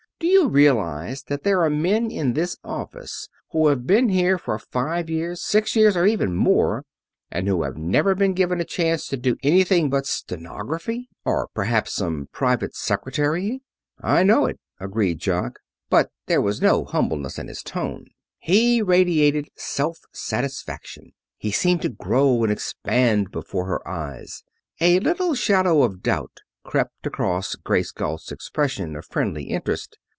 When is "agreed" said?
14.79-15.19